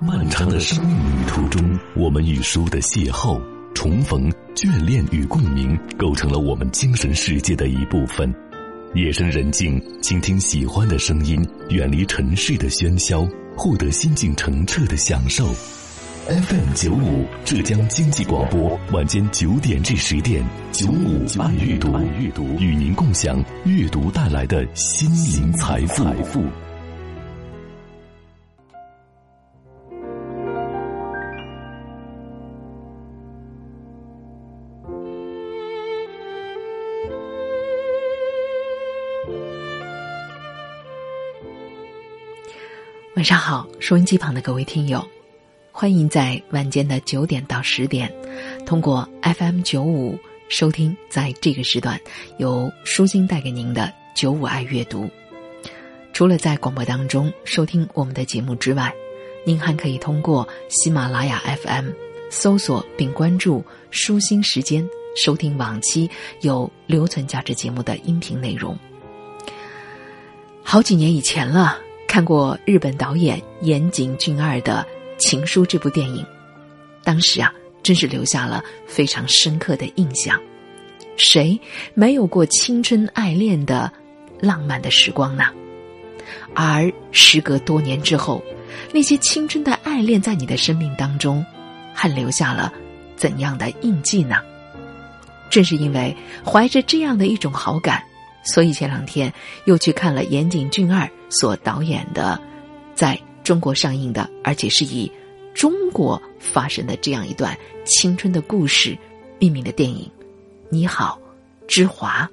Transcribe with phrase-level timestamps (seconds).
[0.00, 3.40] 漫长的生命旅途中，我们与书的邂逅、
[3.74, 8.32] 重逢、眷恋与共鸣，构成了我们精神世界的一部分。
[8.94, 13.26] 夜深人静，倾听喜欢的声音，远离尘世的喧嚣，
[13.56, 15.46] 获得心境澄澈的享受。
[16.26, 21.96] FM 九五浙江经济广播，晚间九点至十点，九五爱阅读，
[22.58, 26.04] 与您共享阅读带来的心灵财富。
[43.16, 45.06] 晚上好，收音机旁的各位听友，
[45.70, 48.12] 欢迎在晚间的九点到十点，
[48.66, 50.18] 通过 FM 九五
[50.48, 52.00] 收听，在这个时段
[52.38, 55.08] 由舒心带给您的九五爱阅读。
[56.12, 58.92] 除了在广播当中收听我们的节目之外，
[59.44, 61.90] 您还可以通过喜马拉雅 FM
[62.30, 68.76] 搜索并关注“舒心时间”，收听往期有留存价值节目的音频内容。
[70.64, 71.78] 好几年以前了。
[72.14, 74.86] 看过日本导演岩井俊二的
[75.20, 76.24] 《情书》这部电影，
[77.02, 80.40] 当时啊，真是留下了非常深刻的印象。
[81.16, 81.60] 谁
[81.92, 83.90] 没有过青春爱恋的
[84.38, 85.46] 浪漫的时光呢？
[86.54, 88.40] 而时隔多年之后，
[88.92, 91.44] 那些青春的爱恋在你的生命当中，
[91.92, 92.72] 还留下了
[93.16, 94.36] 怎样的印记呢？
[95.50, 98.00] 正是因为怀着这样的一种好感。
[98.44, 99.32] 所以前两天
[99.64, 102.40] 又去看了岩井俊二所导演的，
[102.94, 105.10] 在中国上映的，而且是以
[105.54, 108.96] 中国发生的这样一段青春的故事
[109.38, 110.10] 命名的电影
[110.68, 111.18] 《你好，
[111.66, 112.30] 之华》。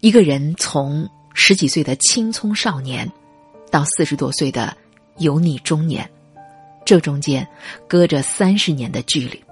[0.00, 3.10] 一个人从十几岁的青葱少年，
[3.70, 4.74] 到四十多岁的
[5.18, 6.08] 油腻中年，
[6.86, 7.46] 这中间
[7.86, 9.44] 隔着三十年的距离，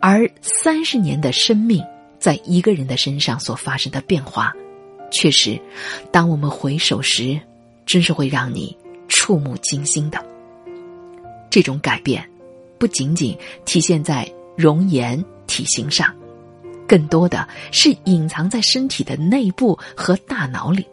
[0.00, 1.84] 而三十年的生命。
[2.18, 4.52] 在一个人的身上所发生的变化，
[5.10, 5.60] 确实，
[6.10, 7.40] 当我们回首时，
[7.86, 8.76] 真是会让你
[9.08, 10.24] 触目惊心的。
[11.48, 12.28] 这种改变，
[12.76, 16.14] 不仅仅体现在容颜体型上，
[16.86, 20.86] 更多的是隐藏在身体的内部和大脑里。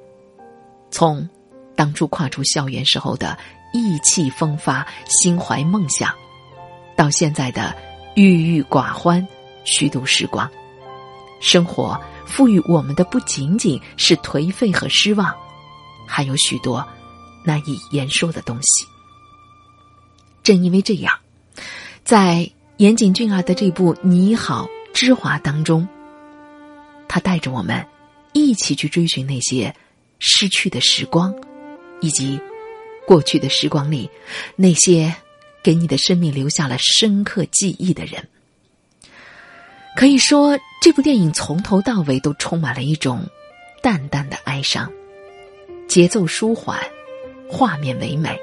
[0.90, 1.28] 从
[1.75, 3.38] 当初跨出校园时候的
[3.74, 6.13] 意气风发、心怀梦想，
[6.96, 7.75] 到现在的
[8.16, 9.28] 郁郁寡欢、
[9.66, 10.50] 虚度时光。
[11.40, 15.34] 生活赋予我们的不仅仅是颓废和失望，
[16.07, 16.85] 还有许多
[17.44, 18.85] 难以言说的东西。
[20.41, 21.18] 正因为这样，
[22.03, 25.88] 在岩井俊二的这部《你好，之华》当中，
[27.07, 27.85] 他带着我们
[28.34, 29.75] 一起去追寻那些
[30.19, 31.34] 失去的时光，
[32.01, 32.40] 以及
[33.07, 34.09] 过去的时光里
[34.56, 35.16] 那些
[35.63, 38.28] 给你的生命留下了深刻记忆的人。
[39.95, 43.25] 可以说，这部电影从头到尾都充满了一种
[43.81, 44.91] 淡淡的哀伤，
[45.88, 46.78] 节奏舒缓，
[47.50, 48.38] 画面唯美，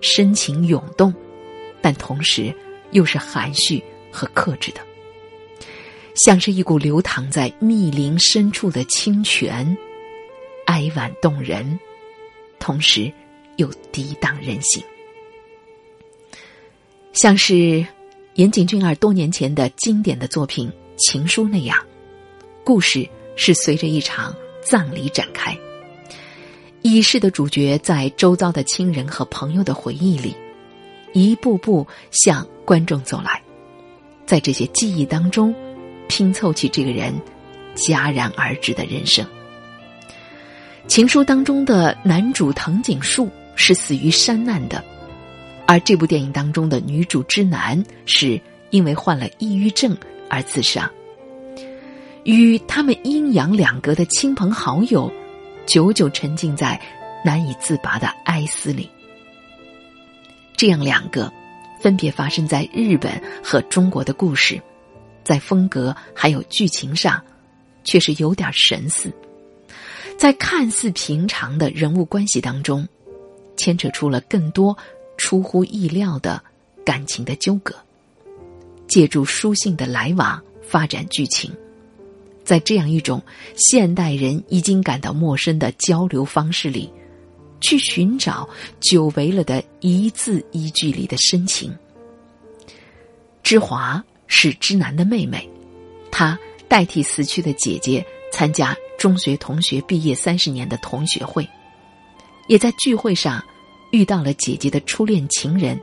[0.00, 1.14] 深情涌动，
[1.80, 2.52] 但同时
[2.90, 4.80] 又是含蓄和克制的，
[6.16, 9.76] 像是一股流淌在密林深处的清泉，
[10.66, 11.78] 哀婉动人，
[12.58, 13.10] 同时
[13.56, 14.82] 又涤荡人心，
[17.12, 17.86] 像是。
[18.34, 21.78] 岩井俊二多年前的经典的作品《情书》那样，
[22.64, 25.56] 故事是随着一场葬礼展开。
[26.82, 30.34] 已逝的主角在周遭的亲人和朋友的回忆里，
[31.12, 33.40] 一步步向观众走来，
[34.26, 35.54] 在这些记忆当中，
[36.08, 37.14] 拼凑起这个人
[37.76, 39.24] 戛然而止的人生。
[40.88, 44.84] 《情书》当中的男主藤井树是死于山难的。
[45.66, 49.96] 而这部电影当中的女主之男是因为患了抑郁症
[50.28, 50.90] 而自杀，
[52.24, 55.10] 与他们阴阳两隔的亲朋好友，
[55.66, 56.80] 久久沉浸在
[57.24, 58.88] 难以自拔的哀思里。
[60.56, 61.32] 这样两个
[61.80, 64.60] 分别发生在日本和中国的故事，
[65.24, 67.22] 在风格还有剧情上，
[67.84, 69.12] 却是有点神似，
[70.18, 72.86] 在看似平常的人物关系当中，
[73.56, 74.76] 牵扯出了更多。
[75.24, 76.38] 出乎意料的
[76.84, 77.74] 感情的纠葛，
[78.86, 81.50] 借助书信的来往发展剧情，
[82.44, 83.22] 在这样一种
[83.56, 86.92] 现代人已经感到陌生的交流方式里，
[87.58, 88.46] 去寻找
[88.82, 91.74] 久违了的一字一句里的深情。
[93.42, 95.48] 之华是之南的妹妹，
[96.10, 96.38] 她
[96.68, 101.48] 代替死去的姐姐参加中学同学毕业三十年的同学会，
[102.46, 103.42] 也在聚会上。
[103.94, 105.80] 遇到了姐姐的初恋情人，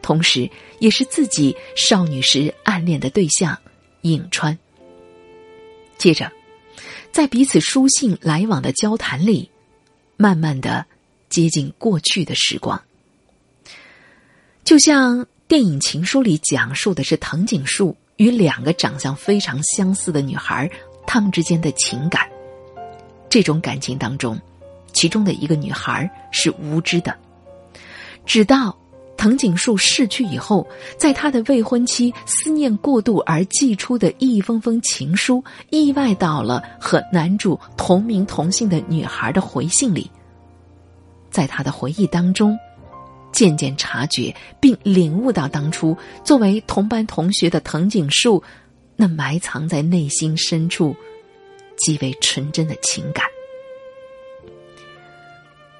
[0.00, 3.58] 同时也是自己少女时暗恋的对象
[4.00, 4.58] 颍川。
[5.98, 6.32] 接着，
[7.12, 9.50] 在彼此书信来往的交谈里，
[10.16, 10.86] 慢慢的
[11.28, 12.82] 接近过去的时光。
[14.64, 20.70] 就像电影《情书》里讲述的是藤井树与两个长相非常相似的女孩，
[21.06, 22.26] 她们之间的情感。
[23.28, 24.40] 这种感情当中，
[24.94, 27.14] 其中的一个女孩是无知的，
[28.26, 28.76] 直到
[29.16, 30.66] 藤井树逝去以后，
[30.98, 40.10] 在他的未婚妻思念过度而寄出的一封封情书，意外到了和男主同名同姓的女孩的回信里，
[41.30, 42.58] 在他的回忆当中，
[43.32, 48.42] 渐渐察觉并领悟到当初作为同班同学的藤井树，
[48.96, 50.94] 那埋藏在内心深处。
[51.76, 53.26] 极为纯真的情感。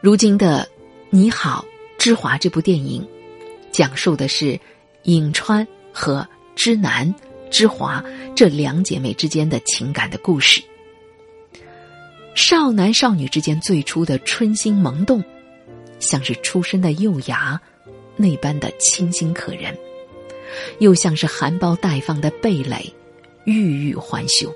[0.01, 0.65] 如今的
[1.09, 1.65] 《你好，
[2.05, 3.03] 芝华》这部电影，
[3.73, 4.61] 讲述的是
[5.05, 7.15] 颍川和芝南、
[7.51, 8.05] 芝华
[8.37, 10.63] 这两姐妹之间的情感的故事。
[12.35, 15.25] 少男少女之间最初的春心萌动，
[15.99, 17.59] 像是初生的幼芽，
[18.17, 19.75] 那般的清新可人，
[20.81, 22.93] 又像是含苞待放的蓓蕾，
[23.47, 24.55] 郁郁还休。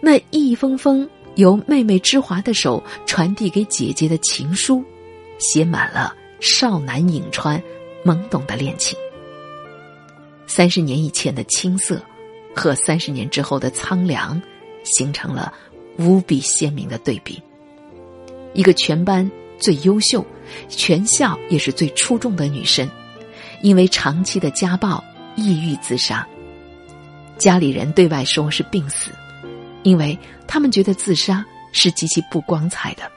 [0.00, 4.84] 那一封封由妹妹芝华的手传递给姐姐的情书，
[5.40, 7.62] 写满了少男颍川
[8.04, 8.98] 懵懂的恋情。
[10.46, 12.02] 三十年以前的青涩，
[12.56, 14.40] 和三十年之后的苍凉，
[14.82, 15.52] 形成了
[15.98, 17.40] 无比鲜明的对比。
[18.52, 20.24] 一个全班最优秀、
[20.68, 22.90] 全校也是最出众的女生，
[23.62, 25.02] 因为长期的家暴
[25.36, 26.26] 抑郁自杀，
[27.38, 29.12] 家里人对外说是病死。
[29.82, 31.42] 因为他们觉得自杀
[31.72, 33.10] 是极其不光彩的。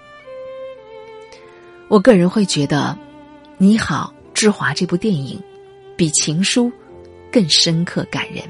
[1.89, 2.97] 我个人会觉得，
[3.57, 5.41] 《你好，芝华》这部电影
[5.95, 6.67] 比《情书》
[7.31, 8.43] 更深刻感人。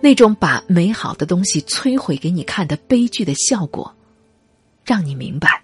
[0.00, 3.94] 那种把美好的东西摧毁给你看的悲剧的效果，
[4.84, 5.62] 让你明白，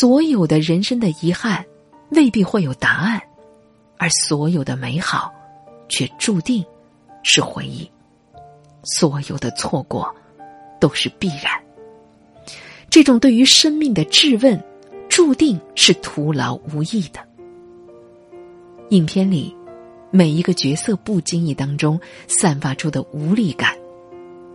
[0.00, 1.64] 所有的人生的遗憾
[2.10, 3.20] 未必会有答案，
[3.98, 5.32] 而所有的美好
[5.88, 6.64] 却注定
[7.22, 7.90] 是回忆。
[8.84, 10.14] 所有的错过。
[10.80, 11.62] 都是必然。
[12.88, 14.58] 这种对于生命的质问，
[15.10, 17.20] 注定是徒劳无益的。
[18.90, 19.54] 影片里
[20.10, 23.72] 每一个角色不经意当中散发出的无力感，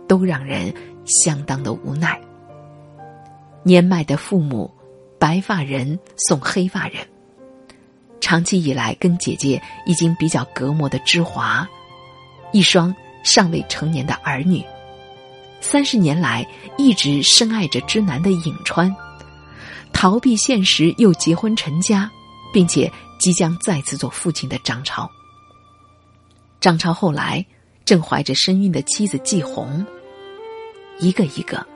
[0.06, 0.72] 都让人
[1.06, 2.20] 相当的无奈。
[3.62, 4.70] 年迈的父母，
[5.18, 5.98] 白发人
[6.28, 7.06] 送黑发人，
[8.20, 11.66] 长期以来跟姐姐已经比较隔膜的芝华，
[12.52, 14.62] 一双尚未成年的儿女。
[15.62, 16.46] 三十年来
[16.76, 18.94] 一直深爱着之南的颍川，
[19.94, 22.10] 逃避现实又结婚成家，
[22.52, 25.10] 并且即将再次做父亲的张超。
[26.60, 27.44] 张超后来
[27.84, 29.84] 正怀着身孕的妻子季红，
[30.98, 31.66] 一个一个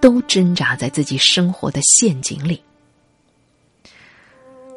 [0.00, 2.62] 都挣扎在自己生活的陷阱里。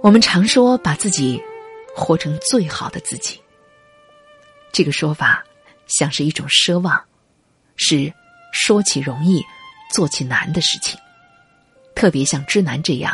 [0.01, 1.41] 我们常说把自己
[1.95, 3.39] 活成最好的自己，
[4.71, 5.43] 这个说法
[5.87, 7.03] 像是一种奢望，
[7.75, 8.13] 是。
[8.57, 9.43] 说起容易，
[9.91, 10.97] 做起难的事情，
[11.93, 13.13] 特别像知南这样，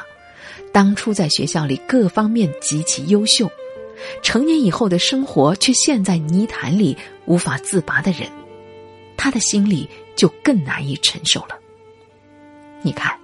[0.72, 3.52] 当初在学校里各方面极其优秀，
[4.22, 8.30] 成年以后的生活却陷在泥潭里无法自拔的人，
[9.18, 11.60] 他的心里就更难以承受了。
[12.82, 13.16] 你看，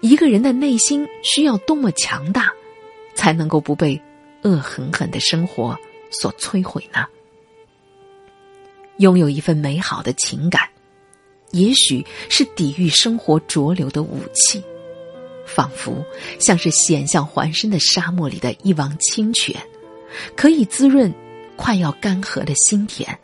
[0.00, 2.52] 一个人的内心需要多么强大，
[3.14, 4.00] 才能够不被
[4.42, 5.78] 恶狠狠的生活
[6.10, 7.06] 所摧毁呢？
[8.98, 10.68] 拥有一份美好的情感。
[11.52, 14.60] 也许是抵御生活浊流的武器，
[15.54, 16.04] 仿佛
[16.38, 19.54] 像是险象环生的沙漠里的一汪清泉，
[20.36, 21.12] 可以滋润
[21.56, 23.18] 快要干涸的心田。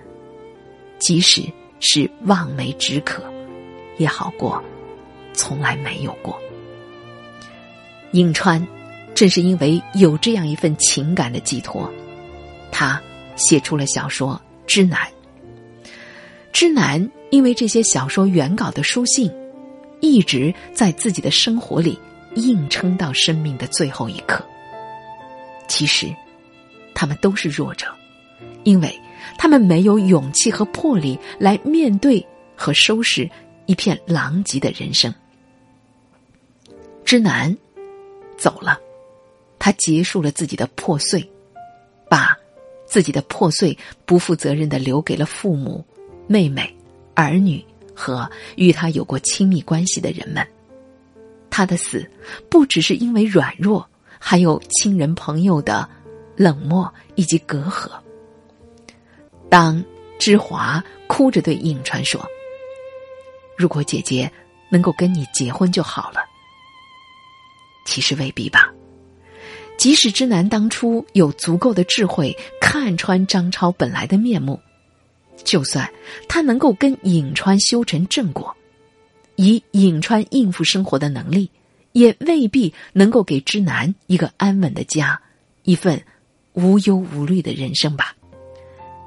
[0.99, 1.43] 即使
[1.81, 3.23] 是望梅止渴，
[3.99, 4.63] 也好过
[5.33, 6.41] 从来没有过。
[8.13, 8.67] 颍川
[9.15, 11.93] 正是因为有这样一份情感的寄托，
[12.71, 13.03] 他
[13.35, 15.01] 写出了小说《知南》。
[16.53, 17.11] 知南。
[17.31, 19.33] 因为这些小说原稿的书信，
[20.01, 21.97] 一直在自己的生活里
[22.37, 24.45] 硬撑到生命的最后一刻。
[25.69, 26.15] 其实，
[26.95, 27.87] 他们都是弱者，
[28.65, 29.01] 因为
[29.39, 32.25] 他们没有勇气和魄力来面对
[32.57, 33.29] 和收拾
[33.67, 35.15] 一片狼藉的人生。
[37.05, 37.57] 之南
[38.37, 38.79] 走了，
[39.59, 41.29] 他结束了自己的破碎，
[42.09, 42.37] 把
[42.87, 45.85] 自己的破碎不负责任的留给了父母、
[46.27, 46.75] 妹妹。
[47.13, 47.63] 儿女
[47.95, 50.47] 和与他有过亲密关系的人们，
[51.51, 52.09] 他的死
[52.49, 53.87] 不只是因为软弱，
[54.19, 55.89] 还有亲人朋友的
[56.37, 57.91] 冷漠以及隔阂。
[59.49, 59.85] 当
[60.19, 62.25] 芝华哭着对颍川说
[63.59, 64.31] ：“如果姐姐
[64.71, 66.21] 能够跟你结婚就好了。”
[67.85, 68.73] 其实未必吧。
[69.77, 74.61] 即使之南当初有足够的智慧看穿张超本来的面目，
[75.43, 75.91] 就算
[76.29, 78.55] 他能够跟颍川修成正果，
[79.41, 81.51] 以颍川应付生活的能力，
[81.93, 85.19] 也未必能够给之南一个安稳的家，
[85.63, 85.99] 一份
[86.53, 88.15] 无忧无虑的人生吧。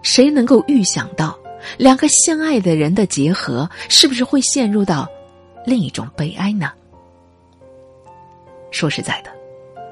[0.01, 1.37] 谁能够预想到
[1.77, 5.07] 两个相爱的人的结合，是不是会陷入到
[5.67, 6.71] 另一种悲哀呢？
[8.71, 9.31] 说实在的，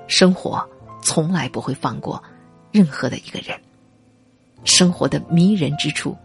[0.07, 0.67] 生活。
[1.03, 2.23] 从来不会放过
[2.71, 3.59] 任何的一个人。
[4.63, 6.15] 生活的迷人之处，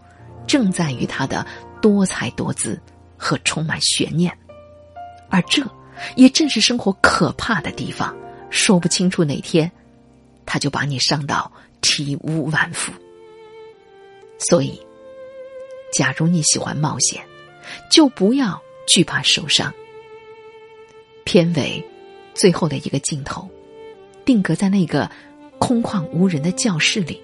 [0.46, 1.46] 正在于它的
[1.80, 2.78] 多才多姿
[3.16, 4.36] 和充满悬念，
[5.28, 5.62] 而这
[6.14, 8.16] 也正是生活可怕的地方。
[8.50, 9.70] 说不清楚哪天，
[10.44, 12.92] 他就把你伤到体无完肤。
[14.38, 14.80] 所以，
[15.92, 17.22] 假如你喜欢冒险，
[17.90, 19.72] 就不要惧怕受伤。
[21.24, 21.84] 片尾
[22.34, 23.48] 最后的一个镜头。
[24.24, 25.08] 定格在那个
[25.60, 27.22] 空旷无人的教室里，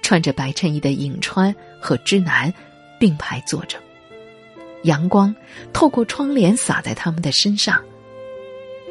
[0.00, 2.50] 穿着白衬衣的颍川和之南
[2.98, 3.78] 并排坐着，
[4.84, 5.34] 阳光
[5.72, 7.82] 透过窗帘洒在他们的身上，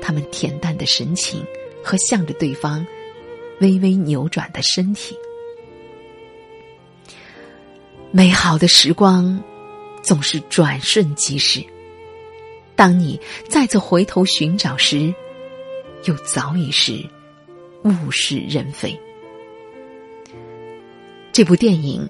[0.01, 1.43] 他们恬淡的神情
[1.83, 2.85] 和向着对方
[3.61, 5.15] 微微扭转的身体，
[8.11, 9.41] 美好的时光
[10.03, 11.63] 总是转瞬即逝，
[12.75, 15.13] 当你再次回头寻找时。
[16.05, 17.01] 又早已是
[17.85, 18.99] 物是人非。
[21.31, 22.09] 这部电影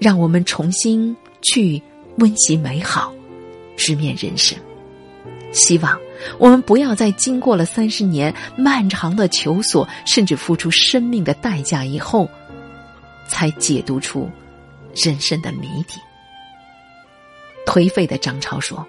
[0.00, 1.82] 让我们重新去
[2.16, 3.14] 温习美好，
[3.76, 4.58] 直面人生。
[5.52, 5.98] 希望
[6.38, 12.28] 我们不要在经过了三十年漫长的求索，甚至付出生命的代价以后，
[13.28, 14.28] 才解读出
[14.94, 16.00] 人生的谜底。
[17.66, 18.86] 颓废的张超说：“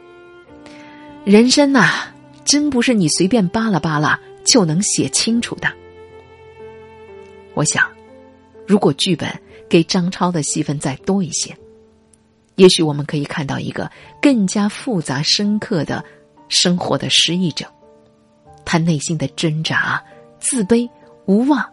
[1.24, 2.08] 人生呐，
[2.44, 5.68] 真不是你随便扒拉扒拉。”就能写清楚的。
[7.56, 7.84] 我想，
[8.68, 9.28] 如果剧本
[9.68, 11.58] 给张超的戏份再多一些，
[12.56, 13.90] 也许我们可以看到一个
[14.22, 16.04] 更加复杂深刻的
[16.50, 17.66] 生活的失意者。
[18.64, 20.04] 他内心的挣扎、
[20.40, 20.90] 自卑、
[21.26, 21.64] 无望，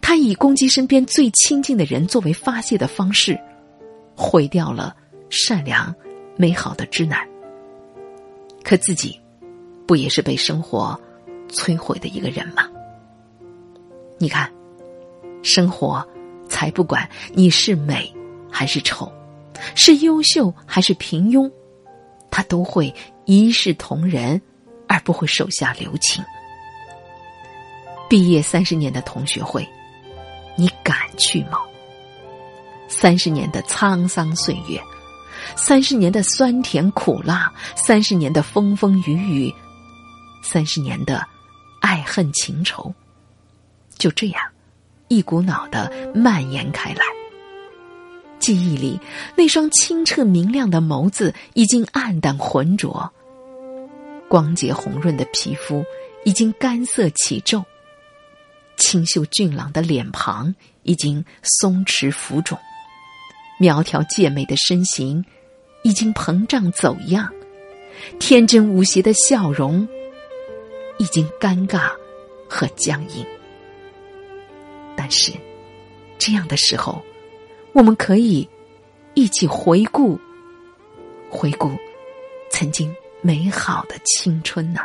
[0.00, 3.38] 他以攻击身边最亲近的人作为发泄的方式，
[4.16, 4.96] 毁掉了
[5.28, 5.94] 善良、
[6.36, 7.28] 美好的之男。
[8.62, 9.20] 可自己，
[9.86, 10.98] 不也是被生活？
[11.50, 12.66] 摧毁的一个人吗？
[14.18, 14.50] 你看，
[15.42, 16.04] 生活
[16.48, 18.12] 才不管你是美
[18.50, 19.12] 还是丑，
[19.74, 21.50] 是优秀还是平庸，
[22.30, 22.94] 他都会
[23.24, 24.40] 一视同仁，
[24.88, 26.24] 而不会手下留情。
[28.08, 29.66] 毕业三十年的同学会，
[30.56, 31.58] 你敢去吗？
[32.88, 34.80] 三十年的沧桑岁月，
[35.56, 39.54] 三十年的酸甜苦辣，三十年的风风雨雨，
[40.42, 41.26] 三十年的。
[41.80, 42.94] 爱恨情仇，
[43.98, 44.42] 就这样
[45.08, 47.04] 一股脑的蔓延开来。
[48.44, 49.00] 记忆里
[49.34, 53.10] 那双清澈明亮的眸子已经暗淡浑浊，
[54.28, 55.82] 光洁红润的皮肤
[56.26, 57.64] 已经干涩起皱，
[58.76, 62.58] 清秀俊朗的脸庞已经松弛浮肿，
[63.58, 65.24] 苗条健美的身形
[65.82, 67.32] 已经膨胀走样，
[68.20, 69.88] 天真无邪的笑容。
[70.96, 71.90] 已经尴尬
[72.48, 73.26] 和僵硬，
[74.94, 75.32] 但是
[76.18, 77.02] 这样的时候，
[77.74, 78.48] 我们可以
[79.14, 80.16] 一起回顾，
[81.28, 81.72] 回顾
[82.48, 84.80] 曾经美好的青春呢。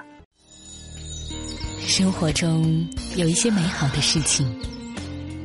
[1.85, 2.83] 生活中
[3.15, 4.51] 有一些美好的事情，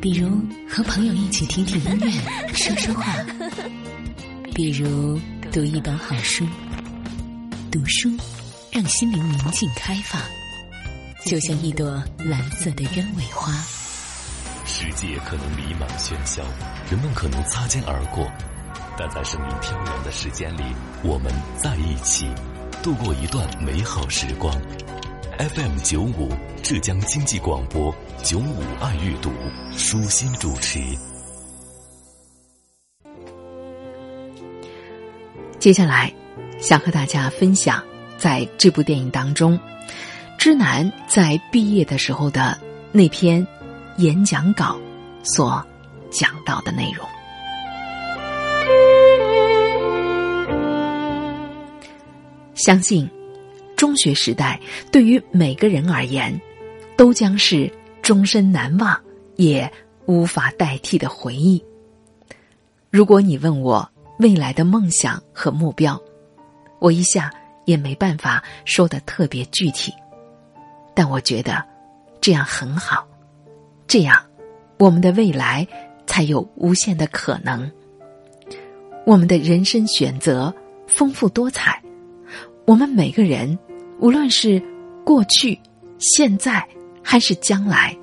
[0.00, 0.30] 比如
[0.66, 3.14] 和朋友一起听听音乐、说说话，
[4.54, 5.20] 比如
[5.52, 6.46] 读一本好书。
[7.70, 8.08] 读书
[8.72, 10.18] 让心灵宁静开放。
[11.26, 13.52] 就像一朵蓝色的鸢尾花。
[14.76, 16.42] 世界可能弥漫喧嚣，
[16.90, 18.28] 人们可能擦肩而过，
[18.98, 20.64] 但在生命飘然的时间里，
[21.04, 22.26] 我们在一起，
[22.82, 24.52] 度过一段美好时光。
[25.38, 26.28] FM 九五
[26.60, 29.30] 浙江经济广播九五爱阅读，
[29.76, 30.80] 舒心主持。
[35.60, 36.12] 接下来，
[36.58, 37.80] 想和大家分享
[38.18, 39.56] 在这部电影当中。
[40.36, 42.58] 之南在毕业的时候的
[42.90, 43.46] 那篇
[43.98, 44.76] 演讲稿
[45.22, 45.64] 所
[46.10, 47.06] 讲到的内容，
[52.54, 53.08] 相信
[53.76, 54.60] 中学时代
[54.90, 56.40] 对于每个人而言，
[56.96, 57.72] 都将是
[58.02, 59.00] 终身难忘
[59.36, 59.70] 也
[60.06, 61.64] 无法代替的回忆。
[62.90, 66.00] 如果你问我未来的梦想和目标，
[66.80, 67.30] 我一下
[67.64, 69.92] 也没办法说的特别具体。
[70.94, 71.64] 但我觉得
[72.20, 73.06] 这样很好，
[73.86, 74.24] 这样
[74.78, 75.66] 我们的未来
[76.06, 77.70] 才有无限的可能。
[79.06, 80.52] 我们的人生选择
[80.86, 81.82] 丰富多彩，
[82.66, 83.58] 我们每个人，
[84.00, 84.62] 无论是
[85.04, 85.58] 过去、
[85.98, 86.66] 现在
[87.02, 87.96] 还是将来，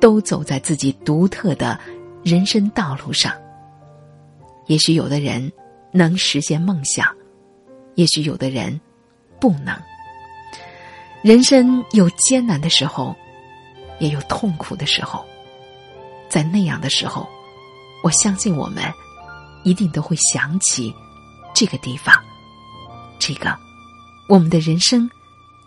[0.00, 1.78] 都走在自己独特的
[2.24, 3.32] 人生道路上。
[4.66, 5.52] 也许有的人
[5.92, 7.06] 能实现梦想，
[7.94, 8.80] 也许有的人
[9.40, 9.72] 不能。
[11.22, 13.14] 人生有艰难的时候，
[13.98, 15.24] 也有痛苦的时候。
[16.28, 17.28] 在那样的时候，
[18.02, 18.82] 我相信我们
[19.62, 20.92] 一定都会想起
[21.54, 22.14] 这个地方，
[23.18, 23.56] 这个
[24.28, 25.08] 我们的人生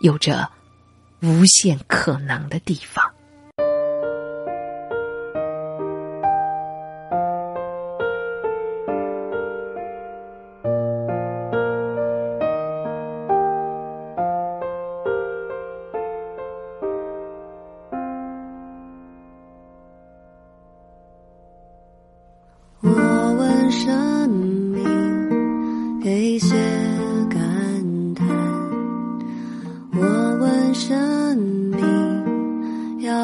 [0.00, 0.50] 有着
[1.20, 3.07] 无限可能的地方。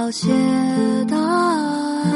[0.04, 0.28] 某些
[1.08, 2.12] 答案，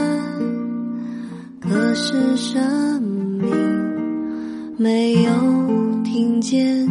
[1.58, 3.48] 可是生命
[4.76, 5.30] 没有
[6.04, 6.86] 听见。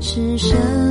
[0.00, 0.89] 是什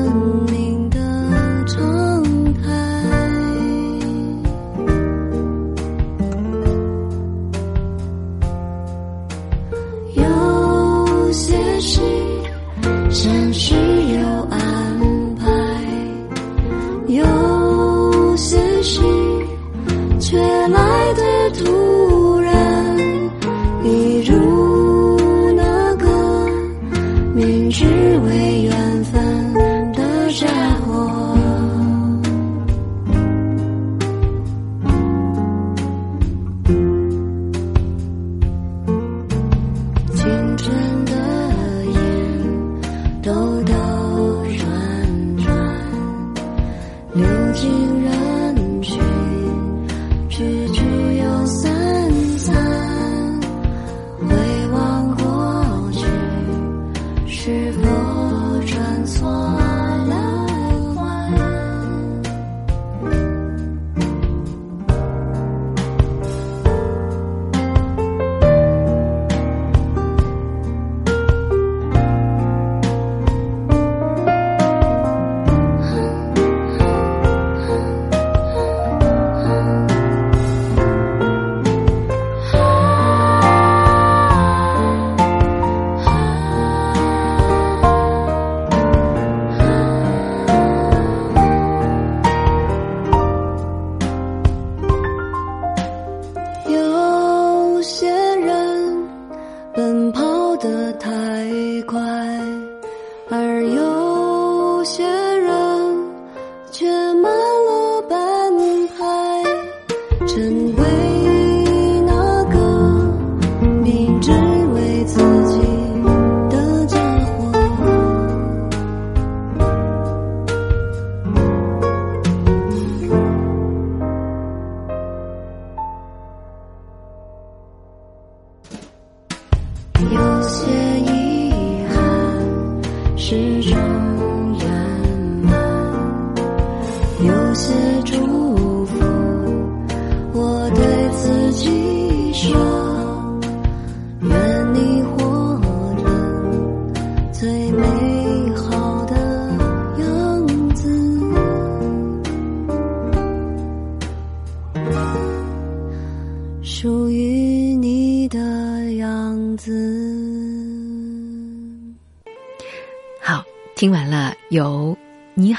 [130.08, 130.89] 有些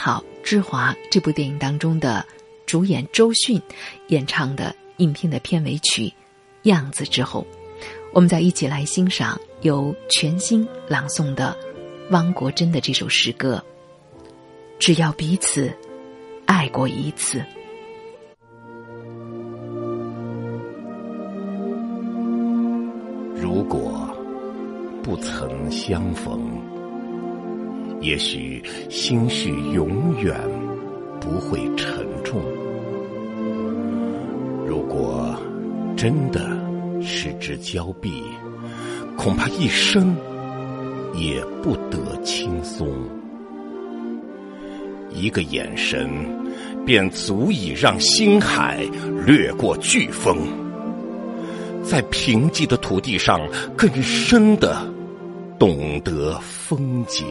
[0.03, 2.25] 好，之华》这部电影当中的
[2.65, 3.61] 主演周迅
[4.07, 6.05] 演唱的影片的片尾曲
[6.63, 7.47] 《样子》之后，
[8.15, 11.55] 我们再一起来欣赏由全新朗诵的
[12.13, 13.63] 汪国真的这首诗歌。
[14.79, 15.71] 只要彼此
[16.47, 17.45] 爱过一次，
[23.35, 24.09] 如果
[25.03, 26.60] 不曾相逢，
[28.01, 30.35] 也许心绪永远
[31.21, 32.41] 不会沉重。
[34.67, 35.37] 如果
[35.97, 36.41] 真的
[37.03, 38.23] 失之交臂，
[39.17, 40.17] 恐怕一生
[41.15, 42.89] 也不得轻松。
[45.13, 46.09] 一个眼神，
[46.87, 48.83] 便足以让星海
[49.27, 50.39] 掠过飓风，
[51.83, 53.41] 在贫瘠的土地上
[53.77, 54.77] 更深的
[55.59, 57.27] 懂得风景。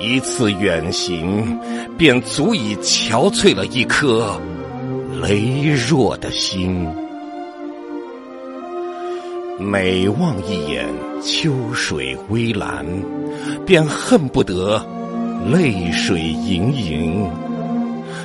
[0.00, 1.58] 一次远行，
[1.96, 4.40] 便足以憔悴了一颗
[5.22, 6.86] 羸弱的心。
[9.58, 10.86] 每望一眼
[11.20, 12.86] 秋水微澜，
[13.66, 14.80] 便恨不得。
[15.52, 17.30] 泪水盈盈，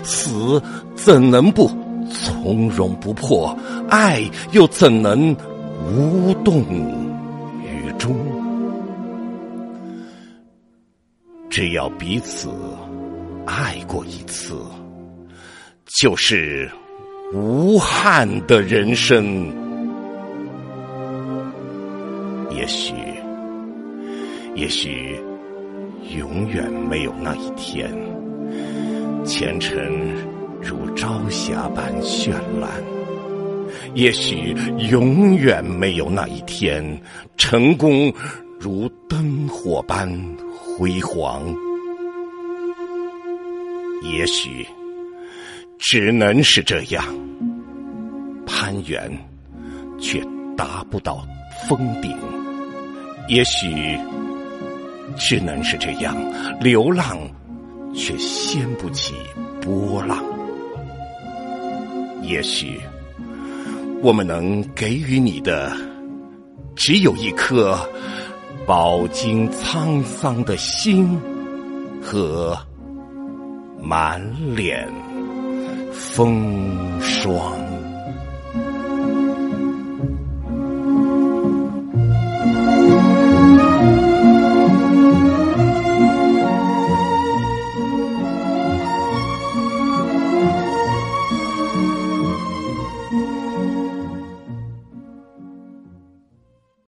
[0.04, 0.62] 死
[0.96, 1.70] 怎能不
[2.12, 3.56] 从容不迫？
[3.88, 5.36] 爱又怎能
[5.96, 6.62] 无动
[7.62, 8.16] 于衷？
[11.56, 12.50] 只要彼此
[13.46, 14.60] 爱过一次，
[15.86, 16.68] 就是
[17.32, 19.54] 无憾的人生。
[22.50, 22.96] 也许，
[24.56, 25.16] 也许。
[26.18, 27.90] 永远没有那一天，
[29.24, 29.80] 前程
[30.60, 32.70] 如朝霞般绚烂；
[33.94, 34.56] 也许
[34.90, 36.84] 永远没有那一天，
[37.38, 38.14] 成功
[38.64, 40.10] 如灯火般
[40.50, 41.42] 辉煌；
[44.04, 44.66] 也许
[45.78, 47.04] 只能是这样，
[48.46, 49.12] 攀援
[50.00, 51.28] 却达不到
[51.68, 52.16] 峰顶；
[53.28, 54.00] 也许。
[55.18, 56.16] 只能是这样，
[56.60, 57.20] 流浪
[57.94, 59.14] 却掀不起
[59.62, 60.24] 波浪。
[62.24, 62.80] 也许
[64.02, 65.72] 我们能给予你的，
[66.76, 67.78] 只有一颗
[68.66, 71.20] 饱经沧桑的心
[72.02, 72.58] 和
[73.82, 74.22] 满
[74.56, 74.88] 脸
[75.92, 77.73] 风霜。